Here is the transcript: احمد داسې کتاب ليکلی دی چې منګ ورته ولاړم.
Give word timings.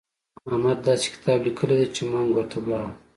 احمد 0.49 0.77
داسې 0.87 1.07
کتاب 1.13 1.39
ليکلی 1.47 1.75
دی 1.79 1.87
چې 1.95 2.01
منګ 2.11 2.27
ورته 2.31 2.57
ولاړم. 2.59 2.93